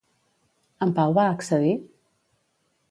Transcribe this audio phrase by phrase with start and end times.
[0.85, 1.77] En Pau va accedir?